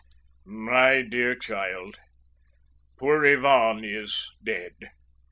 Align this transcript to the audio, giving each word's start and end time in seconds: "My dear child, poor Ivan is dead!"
"My 0.47 1.03
dear 1.03 1.35
child, 1.35 1.99
poor 2.97 3.23
Ivan 3.23 3.85
is 3.85 4.31
dead!" 4.43 4.73